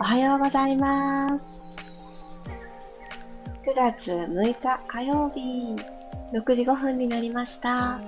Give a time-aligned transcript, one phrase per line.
[0.00, 1.54] おはようございます。
[3.62, 5.76] 9月6日火曜日、
[6.32, 8.00] 6時5分になりました。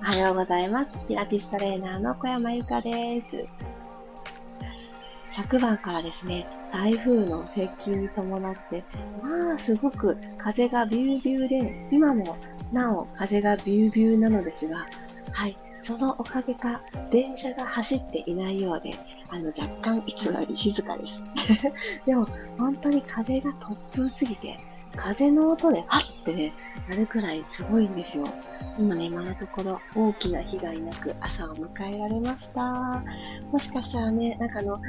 [0.00, 0.98] おはようございます。
[1.06, 3.46] ピラティストレーナーの小山由かです。
[5.32, 8.84] 昨晩からですね、台風の接近に伴って、
[9.22, 12.38] まあ、すごく風がビュービューで、今も
[12.72, 14.86] なお風がビュービューなのですが、
[15.30, 16.80] はい、そのおかげか、
[17.10, 18.94] 電車が走っていないようで、
[19.30, 21.22] あの、若干いつもより静かです。
[22.06, 22.26] でも、
[22.58, 24.58] 本当に風が突風すぎて、
[24.96, 26.52] 風の音で、はってね、
[26.88, 28.28] なるくらいすごいんですよ。
[28.78, 33.02] 今ね、今のところ大きな被害なく朝を迎えられました。
[33.52, 34.80] もしかしたらね、なんかあの、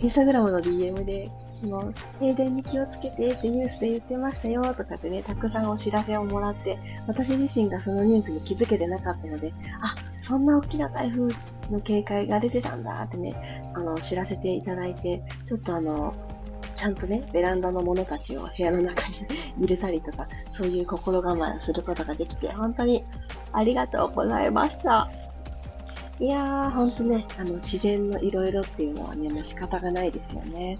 [0.00, 1.30] インスタグラムの DM で、
[1.60, 9.94] その、停電に気をつけてってニュースで言ってましたよとかってね、たくさんお知らせをもらって、私自身がそのニュースに気づけてなかったので、あ、
[10.26, 11.28] そんな大きな台風
[11.70, 16.12] の警戒が出てたんだってね、あの、知らせていただいて、ちょっとあの、
[16.74, 19.14] ちゃんとね、ベランダのものたちを部屋の中に
[19.58, 23.04] 入れたりとか、そういう心構えをすることができて、本当に
[23.52, 25.08] ありがとうございました。
[26.18, 30.76] いやー、ほんとね、あの、自然のいろいろっていうのはね、もう仕方がないですよね。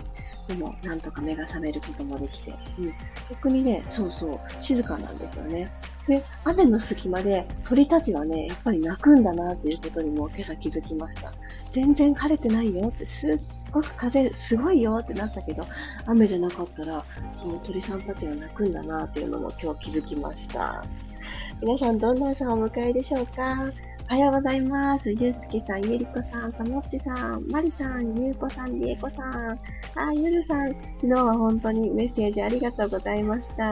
[0.49, 2.93] でも、なんとか目が覚めることもできて、うん。
[3.31, 5.71] 逆にね、そうそう、静かなんですよね。
[6.07, 11.33] で、雨の隙間で鳥たちがね、やっぱり鳴くんだなっていうことにも今朝気づきました。
[11.73, 13.41] 全然晴れてないよって、すっ
[13.73, 15.67] ごく風すごいよってなったけど、
[16.07, 17.05] 雨じゃなかったら、
[17.37, 20.85] その鳥さんたちが鳴くんだなっていうのも今日気づきました。
[21.61, 23.69] 皆さんどんな朝をお迎えでしょうか？
[24.09, 25.11] おはようございます。
[25.11, 30.69] ゆうすけさん、ゆりこさん、たもっちさん、まりさん、ゆうこさん、りえこさん、あ、ゆるさん、
[31.01, 33.65] 昨日は本当にメッセージありがとうございました。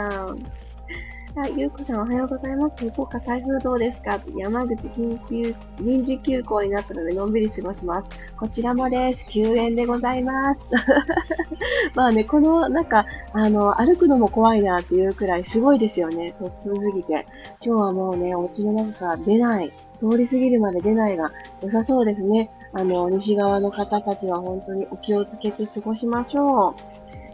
[1.36, 2.88] あ、ゆうこさんおはようございます。
[2.90, 4.20] 福岡台風どうですか？
[4.36, 8.10] 山口緊急、臨時休校になったのでのんびり過ごします。
[8.36, 9.28] こちらもです。
[9.28, 10.74] 休園でございます。
[11.94, 16.34] まあね、この、なんか、あの、歩くのも怖いなっていうくらいすごいですよね。
[16.40, 17.26] 突風すぎて。
[17.64, 19.72] 今日はもうね、お家の中から出ない。
[20.10, 21.30] 通り過ぎるまで出ないが
[21.62, 22.50] 良さそうですね。
[22.72, 26.74] あの、西側の方たちは本当にお気をつけて過ごしましょ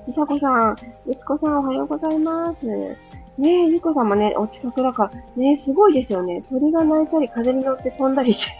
[0.07, 0.11] う。
[0.11, 0.77] いさこさん、
[1.07, 2.67] ゆつこさんおはようございます。
[2.67, 2.97] ね
[3.39, 6.43] え、ゆこさんもね、お近くだから、ねえ、すごいですよね。
[6.51, 8.53] 鳥が鳴いたり、風に乗って飛んだりして。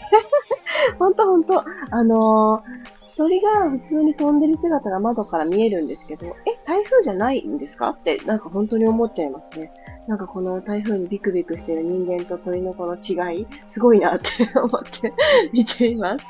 [0.97, 1.63] ほんとほんと。
[1.91, 7.89] あのー鳥が普通に飛んでる姿が窓から見えるんですけど、え、台風じゃないんですか？
[7.89, 9.71] って、なんか本当に思っちゃいますね。
[10.07, 15.13] なんかこの台風にビクビクしてる人間と鳥のこの違い、すごいなって思って
[15.53, 16.25] 見ています。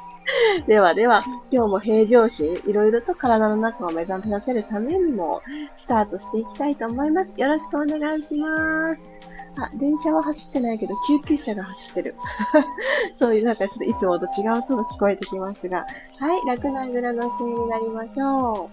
[0.68, 5.42] ではでは、今日も平常心、いろいろと体の中を目覚めさせるためにも、
[5.76, 7.40] スタートしていきたいと思います。
[7.42, 9.14] よろしくお願いします。
[9.58, 12.16] あ、電車は走ってないけど、救急車が走ってる。
[13.16, 15.86] そういうなんかちょっといつもと違う音が聞こえてきますが、
[16.20, 18.70] はい、楽なあぐらの姿勢になりましょ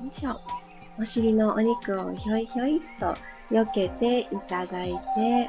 [0.00, 0.04] う。
[0.04, 0.57] よいしょ。
[1.00, 3.14] お尻のお肉をひょいひょいっと
[3.50, 5.48] 避けていただいて、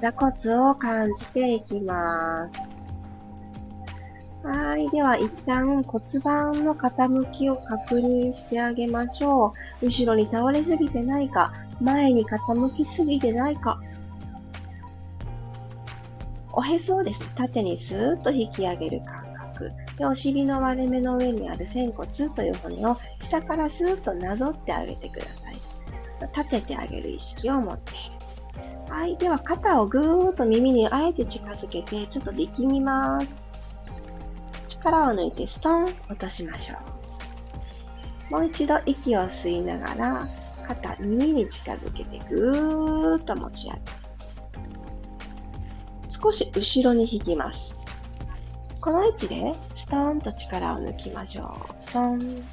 [0.00, 2.54] 座骨を感じていきます。
[4.42, 4.88] はい。
[4.88, 9.86] では、一旦骨盤の傾きを確認してあげましょう。
[9.86, 13.80] 後ろに倒れすぎてないか、前に傾きすぎてないか。
[16.52, 19.19] おへそをですね、縦にスーッと引き上げる感。
[20.00, 25.60] で、お尻の割れ目の上にある仙骨という骨を下からスーッとなぞってあげてください。
[26.34, 27.94] 立ててあげる意識を持ってい
[28.88, 28.94] る。
[28.94, 29.14] はい。
[29.18, 33.44] では、肩をぐーっと耳にあえて近づけて、ちょっと力みます。
[34.68, 36.76] 力を抜いてストン落としましょ
[38.30, 38.32] う。
[38.32, 40.28] もう一度息を吸いながら、
[40.66, 43.80] 肩、耳に近づけてぐーっと持ち上げ。
[46.08, 47.79] 少し後ろに引きます。
[48.80, 51.82] この位置で、ストーンと力を抜きましょう。
[51.82, 52.44] ストーン。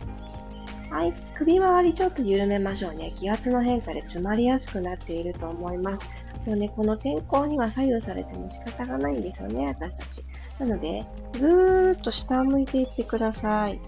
[0.90, 1.14] はい。
[1.36, 3.14] 首周りちょっと緩めましょうね。
[3.16, 6.06] 気圧の変化で詰まりやすくなっていると思います。
[6.46, 10.24] でもね、この天候には左右されても仕方がないんですよね、私たち。
[10.60, 11.06] なので、
[11.40, 13.80] ぐーっと下を向いていってください。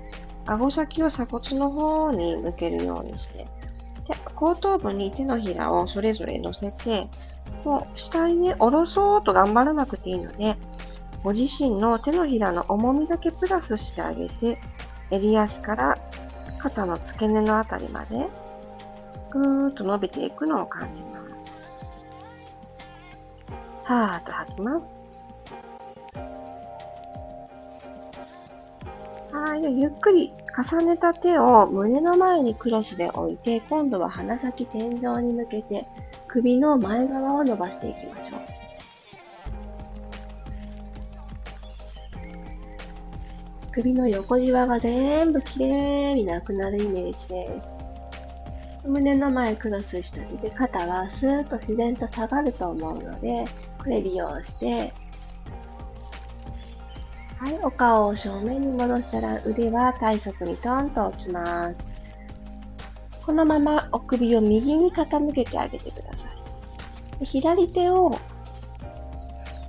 [0.46, 3.40] 顎先を鎖骨の方に向けるようにして。
[3.40, 3.48] で、
[4.36, 7.08] 後頭部に手のひらをそれぞれ乗せて、
[7.64, 10.58] もう下にね、下ろそうと頑張らなくていいので、
[11.24, 14.58] ご自身の手のひらの重みだけプラスしてあげて、
[15.12, 15.98] 襟足から
[16.60, 18.28] 肩の付け根のあたりまで、
[19.32, 21.64] ぐーっと伸びていくのを感じます。
[23.84, 25.02] はーっと吐きます。
[29.32, 29.80] はい。
[29.80, 35.88] ゆっくり重ねた手を胸の前にクロスで置いて、今度は鼻先天井に向けて、
[36.28, 38.59] 首の前側を伸ばしていきましょう。
[43.80, 47.62] 首の横じわが全部きれいになくなるイメージで
[48.84, 48.86] す。
[48.86, 53.46] 胸の前クロスしたりで肩はスーッと自然と下がると思うので、
[53.78, 54.92] これ利用して、
[57.38, 61.96] はい、お顔を正面に戻したら腕は体側にトンと置きます。
[63.26, 66.28] このままお首を右に傾けてあげてくださ
[67.22, 67.26] い。
[67.26, 68.12] 左手を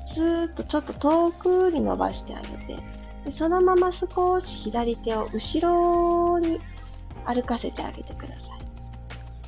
[0.04, 2.82] スーッとちょっと遠くに伸ばしてあげて、
[3.24, 6.58] でそのまま少し左手を後ろに
[7.24, 8.60] 歩かせてあげてください。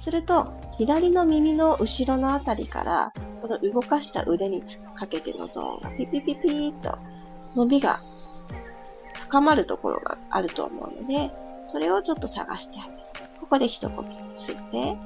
[0.02, 4.62] すると、左の耳の後ろのあたりから、この動かした腕に
[4.96, 6.98] かけてのゾーンがピピピピーと
[7.54, 8.00] 伸びが
[9.24, 11.30] 深まるところがあると思うので、
[11.66, 12.98] それをちょっと探してあげる。
[13.40, 14.02] ここで一呼
[14.36, 14.96] 吸吸って、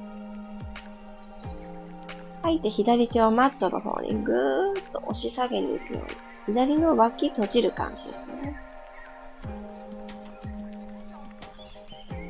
[2.43, 6.09] 吐いて左手をマットの方にぐーっと押し下げに行くように、
[6.47, 8.57] 左の脇閉じる感じですね。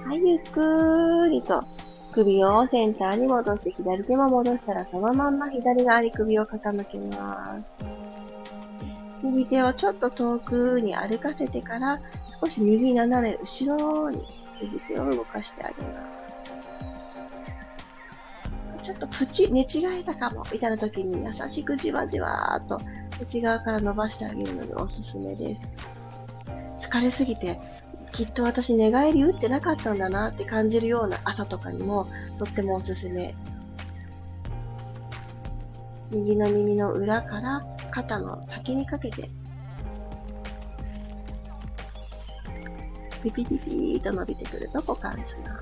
[0.07, 1.65] はい、ゆっくりと
[2.13, 7.79] 首をセンターに戻して、左手も戻したら、そのまんま左側に首を傾けます。
[9.23, 12.01] 右手をちょっと遠くに歩かせてから、
[12.41, 14.25] 少し右斜め後ろに
[14.63, 15.93] 右手を動かしてあげま
[18.79, 18.83] す。
[18.83, 22.81] ちょっとプチ、寝違えたかも、みたいな時に優しくじわじわーっと
[23.21, 25.77] 内側から伸ばしてあげるのにおすすめです。
[26.81, 27.59] 疲れすぎて
[28.13, 32.09] きっと私寝返り打ってなかったんだなって感じるような朝とかにも
[32.39, 33.35] とってもおすすめ。
[36.11, 39.29] 右の耳の裏から肩の先にかけて、
[43.23, 45.53] ピピピピーと伸びてくると股関節が。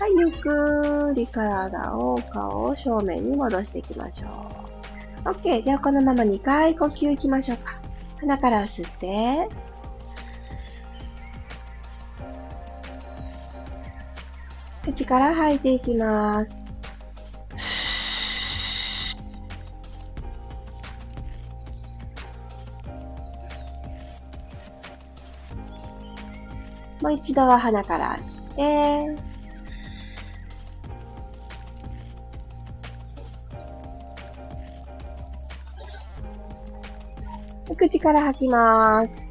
[0.00, 4.26] はい、ゆっくり体を、顔を正面に戻していきましょ
[4.64, 4.67] う。
[5.24, 5.62] OK。
[5.62, 7.78] ではこのまま2回呼吸いきましょうか。
[8.20, 9.48] 鼻から吸って、
[14.84, 16.62] 口から吐いていきます。
[27.00, 29.27] もう一度は鼻から吸って、
[37.78, 39.28] 口から吐きます。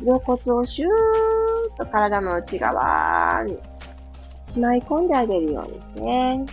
[0.00, 3.58] 肋骨をシューッと体の内側に
[4.42, 6.44] しまい込んであげるようですね。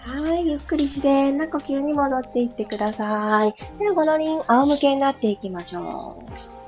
[0.00, 3.54] はい、ゆっくり自然な呼吸に戻っていってください。
[3.78, 6.22] では、この輪、仰向けになっていきましょ
[6.56, 6.59] う。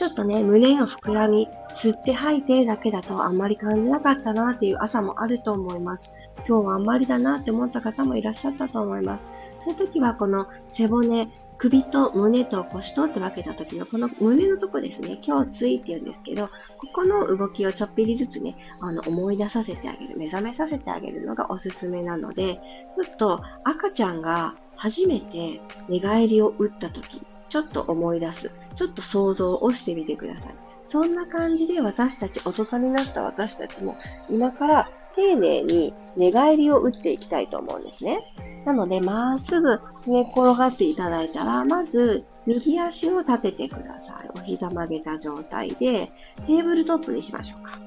[0.00, 6.10] ちょっとね、胸の膨らみ、吸って吐いてだけだとあんまり感じなかったなっていう朝もあると思います。
[6.48, 9.30] 今日はあんまりだなって思った方もいらっしゃったと思います。
[9.58, 16.52] そういう時はこの背骨、首と胸と腰とって分けた時のこの胸のとこですね、胸椎って言うんですけど、こ
[16.94, 25.60] この動きをちょっぴりずつね、あの思い出させてあげる、目覚めさせてあげるのがおすすめなので、ちょっと赤ちゃんが初めて
[25.90, 27.20] 寝返りを打った時、
[27.50, 28.54] ちょっと思い出す。
[28.74, 30.54] ちょっと想像をしてみてください。
[30.84, 33.96] そんな感じで私たち、大人になった私たちも、
[34.30, 38.32] 今から丁寧に寝返りを打っていきたいと思うんですね。
[38.64, 44.30] なので、まっすぐ寝転がっていただいたら、まず、右足を立ててください。
[44.34, 46.12] お膝曲げた状態で、
[46.46, 47.78] テーブルトップにしましょうか。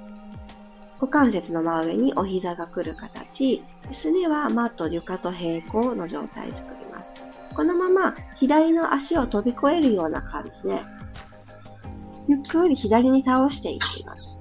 [1.00, 6.83] 股関節の真上にお膝が来る形、すねはマット床と平行の状態作り。
[7.56, 10.82] このまま左の足を飛び越えるような感じで、
[12.28, 14.40] ゆっくり左に倒していきます。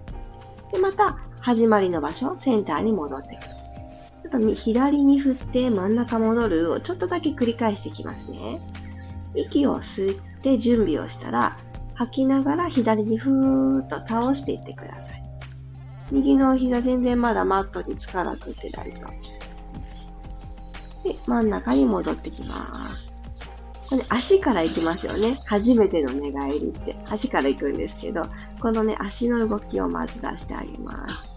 [0.72, 3.42] で、また、始まりの場所、センターに戻っていく。
[3.42, 8.60] ちょっと左に振って真ん中戻るをちょっとだけ繰り返していきますね。
[9.34, 11.58] 息を吸って準備をしたら、
[11.94, 15.22] 吐きながら左にふーっと倒していってください。
[16.10, 19.51] 右の膝全然まだマットにつかなくて大丈夫です。
[21.04, 23.16] で、真ん中に戻ってきます。
[23.88, 25.38] これ、足から行きますよね。
[25.46, 26.96] 初めての寝返りって。
[27.10, 28.22] 足から行くんですけど、
[28.60, 31.32] このね、足の動きをまず出してあげます。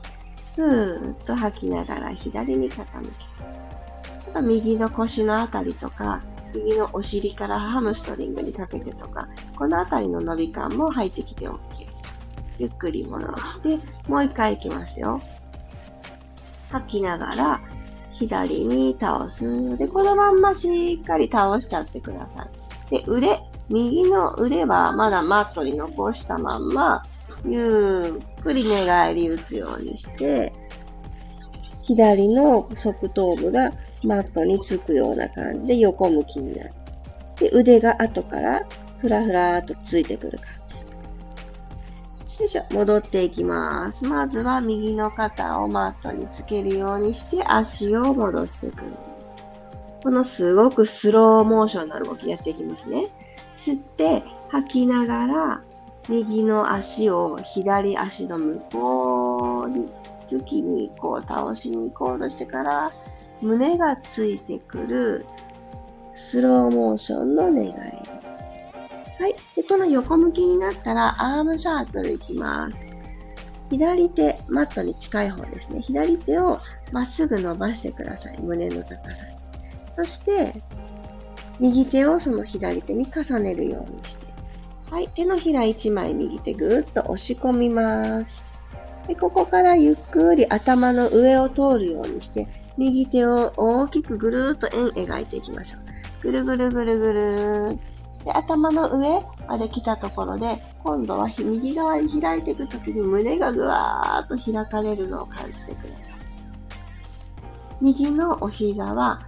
[0.55, 4.43] ふーっと吐きながら左に傾ける。
[4.43, 6.21] 右の腰のあたりとか、
[6.53, 11.59] 右のお尻からハムストリングにかけてとか、このあたりの伸び感も入ってきて OK。
[12.57, 15.21] ゆっくり戻して、もう一回行きますよ。
[16.71, 17.61] 吐きながら、
[18.19, 19.77] 左に倒す。
[19.77, 22.47] で、このまんましっかり倒しちゃってくださ
[22.89, 22.97] い。
[22.97, 27.03] で、腕、右の腕はまだマットに残したまんま、
[27.45, 30.53] ゆっくり寝返り打つようにして、
[31.83, 33.71] 左の側頭部が
[34.03, 36.71] マットにつくような感じで横向きになる。
[37.39, 38.61] で、腕が後から
[38.99, 40.74] ふらふらっとついてくる感じ。
[42.39, 44.05] よいしょ、戻っていきます。
[44.05, 48.91] まずは右の肩をマットにつけるようにして足を戻してくる。
[50.03, 53.07] このすごくスローモーションな動きやっていきますね。
[53.55, 55.61] 吸って吐きながら
[56.09, 59.89] 右の足を左足の向こうに
[60.25, 62.91] 月にこう倒しに行こうとしてから
[63.41, 65.25] 胸がついてくる
[66.13, 67.71] スローモーションの願い。
[69.19, 69.35] はい。
[69.55, 72.93] で、この横向きになったらアームサークルいきます。
[73.69, 75.81] 左手、マットに近い方ですね。
[75.81, 76.57] 左手を
[76.91, 78.41] まっすぐ伸ばしてください。
[78.41, 79.35] 胸の高さに。
[79.95, 80.53] そして、
[81.59, 84.25] 右手をその左手に重ねるようにして。
[84.91, 85.07] はい。
[85.15, 88.45] 手のひら1枚右手ぐーっと押し込みます。
[89.07, 95.81] で、ここからゆっくり頭の上を通るようにして、右手を大きくぐるーっと円描いていきましょう。
[96.21, 97.79] ぐるぐるぐるぐる
[98.25, 106.15] で、頭の上まで来たところで、今度は右側に開いていくときに胸がぐわーっと開かれるのを感じてください。
[107.81, 109.19] 右のお膝は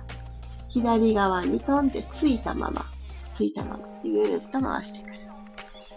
[0.67, 2.85] 左側にトンってついたまま、
[3.33, 5.17] ついたまま、ぐーっと回してくる。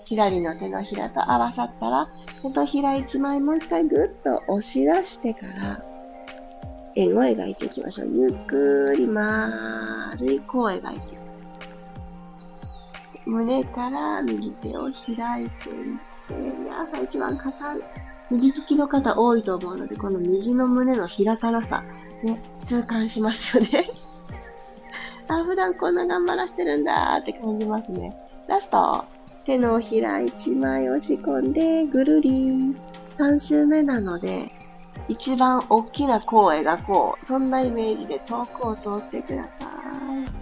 [0.04, 2.08] 左の手のひらと合わさったら、
[2.42, 5.82] 手とひら一枚もう一回ぐっと押し出してから、
[6.96, 8.08] 円を描いていきましょう。
[8.08, 11.19] ゆっくり丸い弧を描いていく。
[13.26, 15.98] 胸から右手を開いていっ
[16.28, 17.78] て、皆さん一番硬い。
[18.30, 21.82] 右利きの方多いと思うので、この右の胸の開かなさ、
[22.22, 23.90] ね、痛感しますよね。
[25.28, 28.16] あ、普段こんな頑張らせてるんだって感じますね。
[28.46, 29.04] ラスト。
[29.44, 32.76] 手のひら一枚押し込んで、ぐるりん。
[33.18, 34.50] 3周目なので、
[35.08, 37.26] 一番大きな弧を描こう。
[37.26, 40.39] そんなイメージで遠くを通ってください。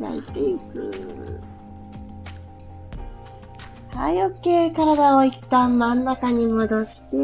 [0.00, 1.40] 開いていく。
[3.94, 4.74] はい、OK。
[4.74, 7.16] 体を一旦真ん中に戻して、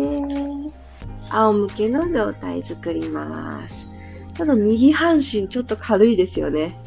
[1.30, 3.88] 仰向けの状態作ります。
[4.34, 6.78] ただ右半身ちょっと軽いですよね。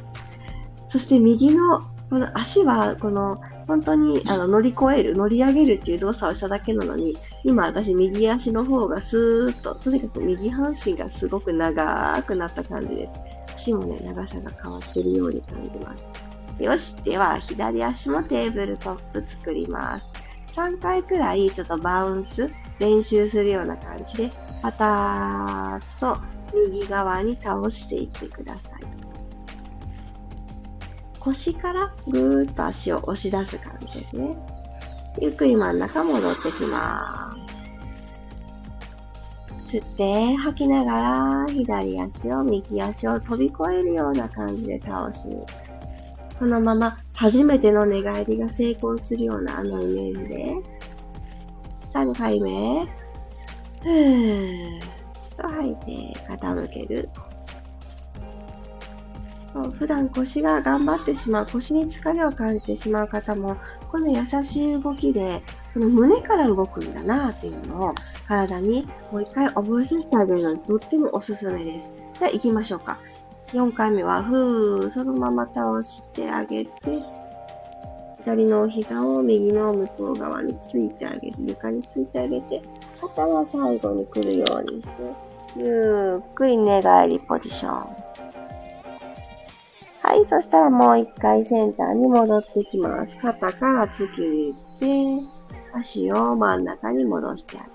[0.87, 13.17] そして右のこの足は、この、本当にあの乗り越える、乗り上げるっていう動作をしただけなのに、今私右足の方がスーッと、とにかく右半身がすごく長くなった感じです。
[13.61, 16.07] 足もね、長さが変わってるように感じます。
[16.59, 20.07] よし、では左足もテーブルトップ作ります。
[20.55, 24.31] 3回くらいちょっとバウンス練習するような感じで、
[24.63, 26.19] パターッと
[26.55, 28.73] 右側に倒していってください。
[31.19, 34.35] 腰からぐーっと足を押し出す感じですね。
[35.19, 37.30] ゆっくり真ん中戻ってきます。
[39.71, 45.29] 吸って吐きながら左足を右足を飛び越えるような感じで倒し
[46.37, 50.55] このまま初めての寝返りが成功するようなあのイメージで
[51.93, 52.85] 3回目
[53.81, 54.81] ふーっ
[55.37, 57.09] と吐いて傾ける。
[59.77, 63.57] 普段腰が頑張ってしまう、腰に疲れを感じてしまう方も、
[63.91, 65.41] この優しい動きで、
[65.73, 67.95] この胸から動くんだなっていうのを
[68.27, 71.89] 体にもう一回覚えさせてあげるのにとってもおすすめです。
[72.19, 72.99] じゃあ行きましょうか。
[73.53, 76.71] 4回目は、ふー、そのまま倒してあげて、
[78.23, 81.35] 左の膝を右の向こう側についてあげる。
[81.39, 82.61] 床についてあげて、
[83.01, 84.91] 肩は最後に来るようにして、
[85.57, 87.71] ゆっくり寝返りポジション。
[90.03, 93.17] はい、そしたらもう一回センターに戻ってきます。
[93.17, 95.40] 肩から突き抜いて、
[95.73, 97.71] 足を真ん中に戻してあげる。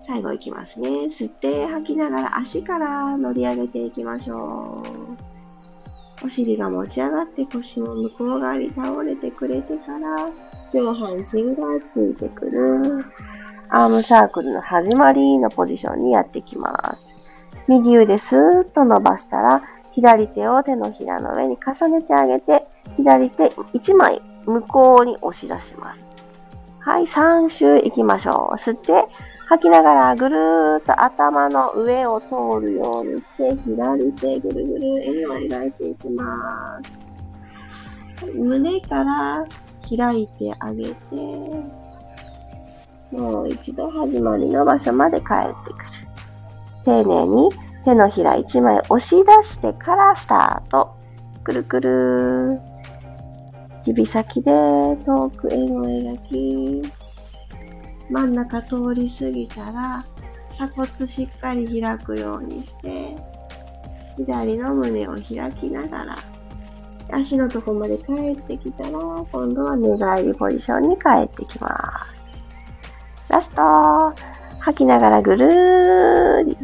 [0.00, 0.88] 最後いきますね。
[0.88, 4.82] 吸って吐きながら足から乗り上げていきましょ
[6.22, 6.26] う。
[6.26, 10.28] お尻が持ち上がって腰も向こう側に倒れてくれてから、
[10.70, 13.04] 上半身がついてくる。
[13.68, 17.14] アームサークルの始まりのポジションにやってきます。
[17.68, 22.66] 右腕スーッと伸ばしたら、左手を手のひらの上に重ねてあげて、
[22.96, 26.16] 左手1枚向こうに押し出します。
[26.80, 28.54] はい、3周行きましょう。
[28.56, 29.06] 吸って、
[29.48, 37.06] 吐きながらぐるーっと頭の上を通るようにして、左手ぐるぐる円を描いていきます。
[38.34, 39.44] 胸から
[39.88, 40.94] 開いてあげて、
[43.10, 45.90] もう一度始まりの場所まで帰ってくる。
[46.84, 47.50] 丁寧に
[47.84, 50.94] 手のひら一枚押し出してからスタート。
[51.44, 52.69] くるくる。
[53.86, 54.50] 指先で
[55.04, 56.92] 遠く円を描き、
[58.10, 60.04] 真ん中通り過ぎたら、
[60.50, 63.16] 鎖骨しっかり開くようにして、
[64.16, 66.16] 左の胸を開きながら、
[67.12, 71.68] 足のとこまで帰ってきたら、今度は寝返りポジションに帰ってきま
[72.08, 72.20] す。
[73.28, 74.12] ラスト
[74.58, 76.58] 吐きながらぐるーり。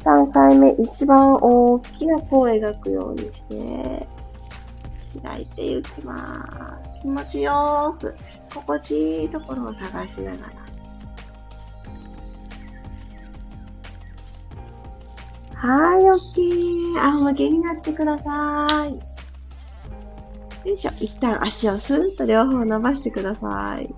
[0.00, 4.06] 3回目、一番大きな弧を描くようにして、
[5.20, 7.00] 開いていきます。
[7.02, 8.14] 気持ちよーく、
[8.52, 10.52] 心地いいところを探しながら。
[15.56, 17.00] はい、オッケー。
[17.00, 20.68] 仰向けになってください。
[20.68, 20.90] よいしょ。
[21.00, 23.88] 一旦足をスーッと両方伸ばしてください。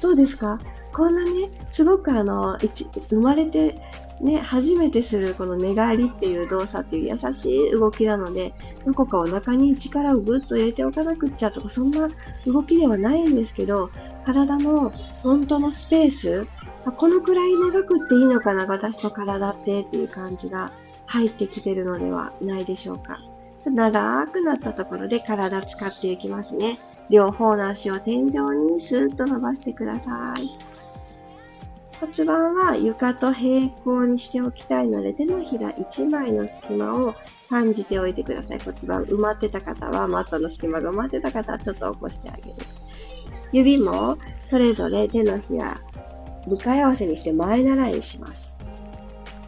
[0.00, 0.58] どうですか？
[0.92, 3.80] こんなね、すごくあの、生まれて
[4.20, 8.54] ね、初めてするこの寝返りっていう動作っていう優しい動きなので、
[8.86, 12.08] どこかお腹に力をぐっと入れておかなくっちゃとか、そんな
[12.46, 13.90] 動きではないんですけど、
[14.24, 14.90] 体の
[15.22, 16.46] 本当のスペース、
[16.96, 20.72] このくらい長くっていいのかな、私の体ってっていう感じが
[21.06, 23.18] 入ってきてるのではないでしょうか。
[23.62, 26.78] ちょっと長くなったところで体使っていきますね。
[27.10, 28.24] 両方の足を天井
[28.70, 30.75] にスーッと伸ばしてください。
[32.00, 37.14] 骨盤は床と平行にしておきたいので、手のひら1枚の隙間を
[37.48, 38.58] 感じておいてください。
[38.58, 42.56] 骨盤埋まってた方は、マットの隙間が埋まってた方はちょっと起こしてあげる。
[43.52, 45.80] 指もそれぞれ手のひら、
[46.46, 48.58] 向かい合わせにして前習いにします。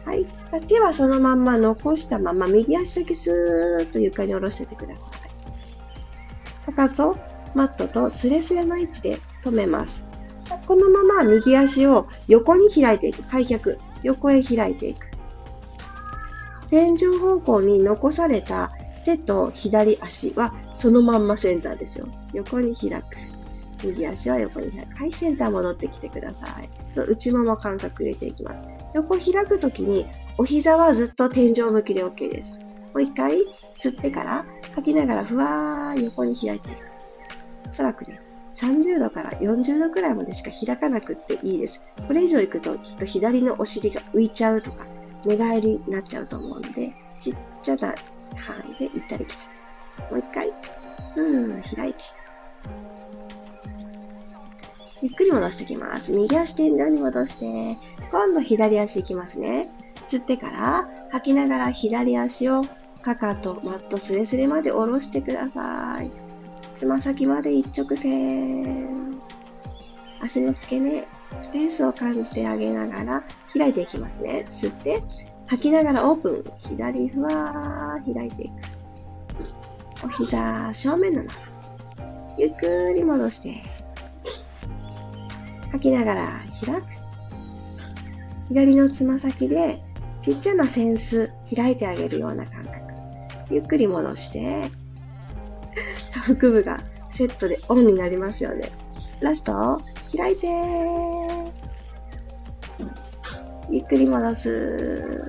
[0.05, 0.25] はい。
[0.67, 5.01] 手はそのまんま残したまま、右足だけスーッと床に下ろしててくださ
[6.67, 6.73] い。
[6.73, 7.15] かかと、
[7.53, 10.08] マットとスレスレの位置で止めます。
[10.69, 13.23] このまま右足を横に開いていく。
[13.23, 13.79] 開脚。
[14.03, 15.07] 横へ開いていく。
[16.69, 18.71] 天井方向に残された
[19.03, 22.07] 手と左足はそのまんまセンターですよ。
[22.33, 23.05] 横に開く。
[23.83, 24.95] 右足は横に開く。
[24.95, 26.69] はい、センター戻ってきてください。
[26.95, 28.61] 内もも感覚入れていきます。
[28.93, 30.05] 横開くときに、
[30.37, 32.59] お膝はずっと天井向きで OK です。
[32.59, 32.65] も
[32.99, 33.39] う一回
[33.73, 36.77] 吸ってから吐きながらふわー横に開いていく。
[37.69, 38.21] おそらくね、
[38.59, 41.83] 30度から40度くらいまでしか開かなくっていいです。
[42.07, 44.85] これ以上行くときっと左のお尻が浮いちゃうとか、
[45.25, 47.95] 寝返りになっちゃうと思うので、ちっちゃな
[48.35, 50.11] 範囲で行ったり来たり。
[50.11, 50.49] もう一回、
[51.15, 51.99] うん、開いて。
[55.01, 56.13] ゆっくり戻していきます。
[56.13, 57.77] 右足天井に戻して、
[58.11, 59.69] 今度左足いきますね。
[60.05, 62.63] 吸ってから、吐きながら左足を
[63.01, 66.11] かかと、マットスレスレまで下ろしてください。
[66.79, 69.19] つま先まで一直線。
[70.21, 71.05] 足の付け根、
[71.37, 74.45] スペースを感じてあげながら開いていきますね。
[74.49, 75.03] 吸って、
[75.47, 76.43] 吐きながらオープン。
[76.57, 78.53] 左ふわー開いていく。
[80.05, 82.35] お膝正面のまま。
[82.37, 83.61] ゆっくり戻して。
[85.73, 86.29] 吐きながら
[86.65, 86.85] 開く。
[88.47, 89.81] 左のつま先で
[90.21, 92.79] ちっちゃなセンス開いてあげるような感覚。
[93.51, 94.71] ゆっくり戻して、
[96.13, 96.79] 腹部が
[97.11, 98.71] セットでオンになりますよね。
[99.19, 99.81] ラスト、
[100.15, 100.47] 開いて
[103.69, 105.27] ゆっくり戻す。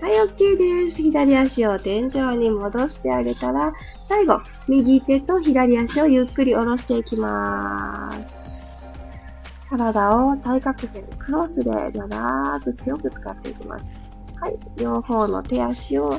[0.00, 1.02] はい、OK です。
[1.02, 8.36] 左足を天井に戻してあげたら、最後、右手と左足をゆっくり下ろしていきます。
[9.68, 13.90] 体を対角線、クロスで長く強く使っていきます。
[14.40, 14.58] はい。
[14.76, 16.18] 両方の手足を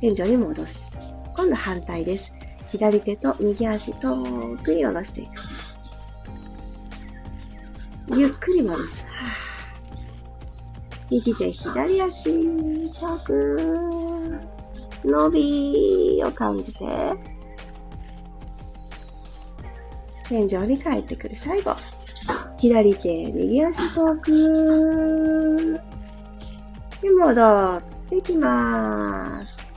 [0.00, 0.98] 天井に戻す。
[1.38, 2.34] 今度反対です。
[2.68, 5.30] 左手と右足遠くに下ろしていく。
[8.16, 9.06] ゆっくり戻す。
[11.12, 14.40] 右手、左足、遠く、
[15.04, 16.84] 伸びを感じて、
[20.24, 21.36] 天井に帰ってくる。
[21.36, 21.76] 最後。
[22.58, 25.80] 左手、右足遠く。
[27.00, 29.72] で、戻ってきます。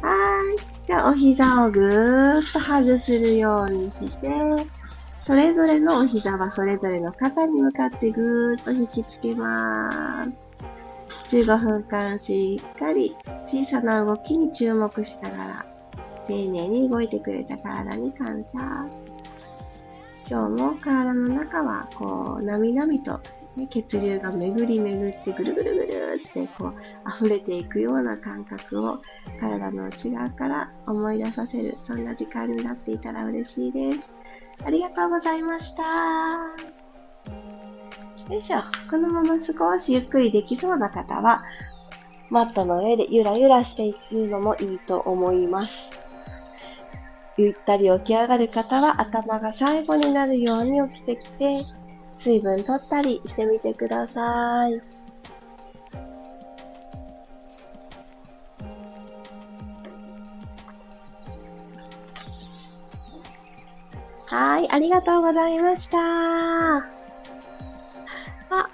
[0.00, 0.73] はい。
[0.86, 4.30] じゃあ、お膝をぐーっとハグするようにして、
[5.22, 11.36] それぞれのお膝はそれぞれの肩に向かってぐーっと引きつけます。
[11.36, 13.16] 15分間しっかり
[13.46, 15.66] 小さな動きに注目しながら、
[16.28, 18.58] 丁寧に動いてくれた体に感謝。
[20.28, 23.20] 今日も体の中は、こう、なみなみと、
[23.56, 26.74] ね、血流が巡り巡ってぐるぐるぐるってこう
[27.08, 29.00] 溢れていくような感覚を
[29.40, 34.12] 体の内側から思い出させるそんな時間になっていたら嬉しいです。
[34.64, 35.82] ありがとうございました。
[38.30, 38.58] よいしょ。
[38.90, 41.44] このまま少しゆっくりできそうな方は
[42.30, 45.98] マットの上でゆらゆらしていくのもいいと思います。
[47.36, 51.64] ゆったり起き上がる方は頭が最後になるように起きてきて、
[52.14, 54.93] 水分取ったりしてみてください。
[64.36, 65.98] はい、ありがとうございました。
[65.98, 66.82] あ、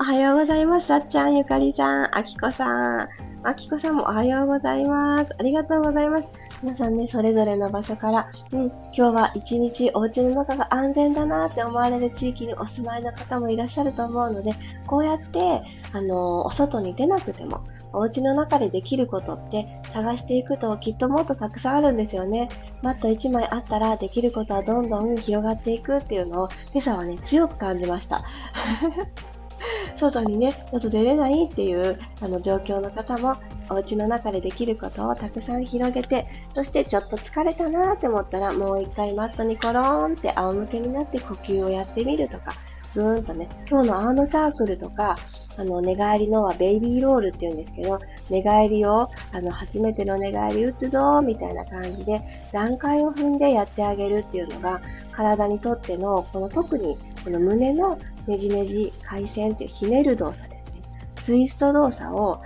[0.01, 0.87] おはようございます。
[0.87, 3.09] さっちゃん、ゆかりさん、あきこさん。
[3.43, 5.35] あきこさんもおはようございます。
[5.39, 6.33] ありがとうございます。
[6.63, 14.53] 皆さんね、それぞれの場所から、うん、今日は一日お家の中が安全だなって思われる地域にお住まいの方もいらっしゃると思うので、
[14.87, 17.61] こうやって、あのー、お外に出なくても、
[17.93, 22.49] お家の中でできることって探していくときっともっとたくさんあるんですよね。
[22.83, 28.25] マット1枚あったらできることはどんどん広がっていくっていうのを今朝はね、強く感じました。
[29.97, 33.37] 外にね、外出れないっていうあの状況の方も
[33.69, 42.55] お家の中でできることをたくさん広げて、そしてちょっと疲れたなーって思ったら、もう一回マットにコローンって仰向けになって呼吸をやってみるとか、
[42.95, 45.17] ぐーんとね、今日のアームサークルとか、
[45.57, 47.99] あの、寝返りのはベイビーロールって言うんですけど、
[48.29, 52.21] 寝返りを、あの、初めての寝返り打つぞみたいな感じで、
[52.53, 54.81] 段階を踏んでやってあげるっていうのが、
[55.13, 60.83] 体にとっての、この特に、この胸のねじねじ、回線っていうひねる動作ですね。
[61.25, 62.41] ツイスト動作を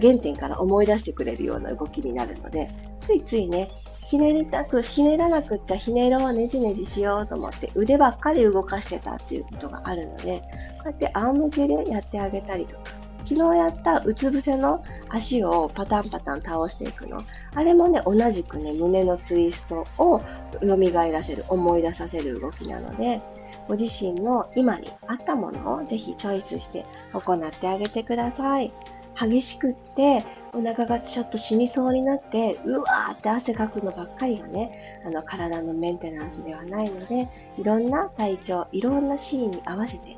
[0.00, 3.68] 原点から思い出してくれるような動きになるので、ついついね、
[4.12, 10.42] ひねりたく、ひねらなくっちゃひねろうねじねじしようと思って腕ばっかり動かしてたっていうことがあるので、
[10.76, 12.90] こうやって仰向けでやってあげたりとか、
[13.24, 17.22] 昨日やったうつ伏せの足をパタンパタン倒していくの。
[17.54, 20.20] あれもね、同じくね、胸のツイストを
[20.60, 23.22] 蘇らせる、思い出させる動きなので、
[23.66, 28.74] ご自身の今に合ったものをぜひチョイスして行ってあげてください。
[29.18, 40.16] 激しくって、お腹がちょっと死にそうになって、うわーって汗かくのばっかりがね、あの体のメンテナンスではないので、いろんな体調、いろんなシーンに合わせて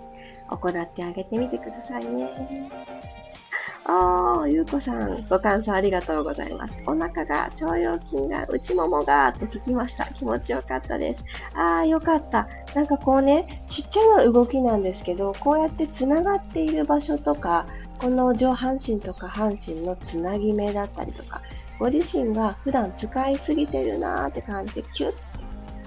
[0.49, 2.29] 行ってあげてみてくださいね。
[3.87, 6.81] あー、ゆうこさん、ご感想ありがとうございます。
[6.87, 10.07] お腹が、腸腰筋が、内ももが、と聞きました。
[10.07, 11.23] 気持ちよかったです。
[11.55, 12.49] あー、よかった。
[12.75, 17.66] なんかこうね、ちっちゃな動きなんですけど、こうやって繋がっている場所とか、
[17.99, 21.42] この上半身とか半身のつなぎ目だったりとか、
[21.79, 25.18] ご自身が普段使いすぎてるなーって感じでキュッて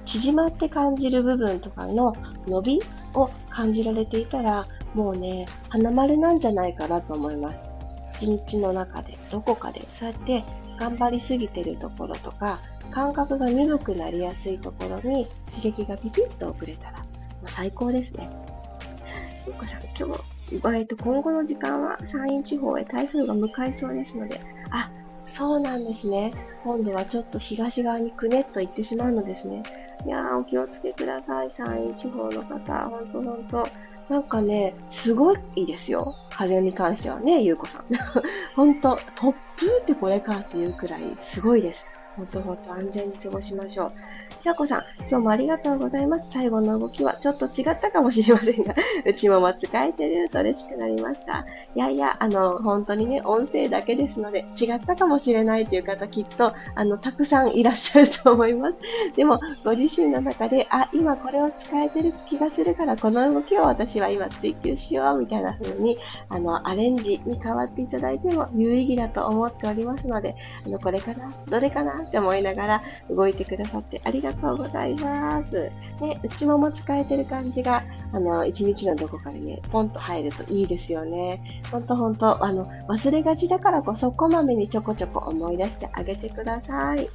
[0.05, 2.15] 縮まって感じる部分とかの
[2.47, 2.81] 伸び
[3.13, 7.76] を感じられていたら、もうね、花丸なんじゃないかなと思います。
[8.17, 10.43] 一日の中で、どこかで、そうやって
[10.80, 12.60] 頑張りすぎてるところとか、
[12.91, 17.06] 感覚が鈍くなりやすいところに刺激がピピッと遅れたら、も
[17.45, 18.30] う最高ですね。
[19.45, 24.39] ゆうこさん、今日えっと、今後の時間は山陰地方へ台風が向かいそうですので、
[24.71, 24.89] あ、
[25.25, 26.34] そうなんですね。
[26.63, 29.63] 今度はちょっと東側にくねっと行ってしまうのですね。
[30.06, 31.51] いやー、お気をつけください。
[31.51, 32.89] 山陰地方の方。
[32.89, 33.67] ほんとほんと。
[34.10, 36.15] なんかね、すごいですよ。
[36.30, 37.84] 風に関してはね、ゆうこさん。
[38.56, 41.86] ほんと、突風ってこれかっていうくらいすごいです。
[42.15, 43.93] ほんとほんと安全に過ごしましょう。
[44.47, 46.31] しゃこさん、今日もありがとうございます。
[46.31, 48.73] 最後の動きはちょっと違ったかもしれませんが、
[49.05, 51.45] 内もも使えてると嬉しくなりました。
[51.75, 58.79] いやいや、あの、本当にね、音声だけですので、違ったかもしれないという方、きっと、あの、たくさんいらっしゃると思います。
[59.17, 65.97] でも、ご自身の中で、あ、今これを使えてる気がするから、この動きを私は今追求しよう、みたいな風に、
[66.29, 75.71] あの、アレンジに変わっていただいても有意義だと思っておりますので、あの、これかなどれかなって思いながら動いてくださってありがとうとうございます。
[76.02, 81.62] ね、内もも使えてる感じが、あの、一日のどこかにね、ポンと入るといいですよね。
[81.71, 87.10] ほんとほんと、あの、忘れがちだからこそ、こまめにちょこちょこ思い出してあげてください。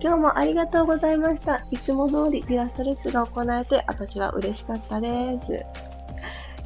[0.00, 1.64] 今日もありがとうございました。
[1.70, 5.64] いつも通りピラストレッチが行えて、私は嬉しかったです。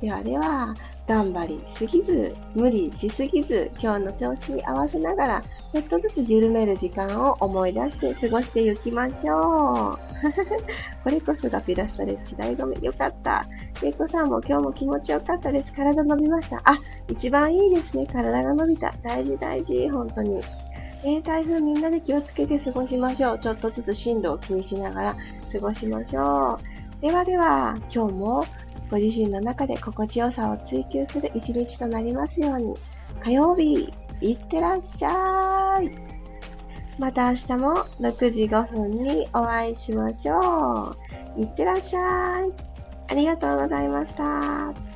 [0.01, 0.75] ではでは、
[1.07, 9.99] 頑張りすぎず、無理しすぎず、今日の調子に合わせながら、ちょっとずつ緩める時間を思い出して過ごしていきましょう。
[11.03, 12.85] これこそがピラストレッチ醍醐味。
[12.85, 13.47] よかった。
[13.81, 15.73] けいこさんも今日も気持ちよかったです。
[15.73, 16.61] 体伸びました。
[16.65, 16.75] あ、
[17.09, 18.07] 一番いいですね。
[18.07, 18.93] 体が伸びた。
[19.03, 19.89] 大事大事。
[19.89, 20.43] 本当に。
[21.05, 23.39] えー、台風みんなで気をつけて過ごしましょう。
[23.39, 25.17] ちょっとずつ進路を気にしながら
[25.51, 26.59] 過ごしましょ
[27.01, 27.01] う。
[27.01, 28.45] ではでは、今日も
[28.91, 32.77] ご自身の中で心地よさを追求する一日となりますように。
[33.25, 33.91] 火曜日、
[34.23, 35.91] いってらっしゃい。
[36.99, 40.95] また明日も6時5分にお会いしましょ
[41.37, 41.41] う。
[41.41, 42.53] いってらっしゃい。
[43.09, 44.92] ありがとうございました。